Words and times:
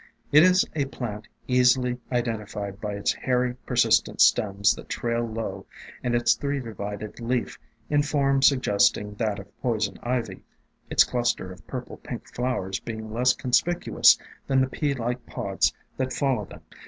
It 0.31 0.41
is 0.41 0.65
a 0.73 0.85
plant 0.85 1.27
'easily 1.47 1.99
302 2.09 2.09
THE 2.15 2.21
DRAPERY 2.23 2.23
OF 2.23 2.25
VINES 2.25 2.27
identified 2.27 2.81
by 2.81 2.93
its 2.95 3.13
hairy, 3.13 3.53
persistent 3.67 4.19
stems 4.19 4.73
that 4.73 4.89
trail 4.89 5.23
low, 5.23 5.67
and 6.03 6.15
its 6.15 6.33
three 6.33 6.59
divided 6.59 7.19
leaf, 7.19 7.59
in 7.87 8.01
form 8.01 8.41
suggesting 8.41 9.13
that 9.19 9.37
of 9.37 9.61
Poison 9.61 9.99
Ivy, 10.01 10.43
its 10.89 11.03
cluster 11.03 11.51
of 11.51 11.67
purple 11.67 11.97
pink 11.97 12.33
flowers 12.33 12.79
being 12.79 13.13
less 13.13 13.33
conspicuous 13.33 14.17
than 14.47 14.59
the 14.61 14.67
pea 14.67 14.95
like 14.95 15.23
pods 15.27 15.71
that 15.97 16.13
follow 16.13 16.45
them. 16.45 16.61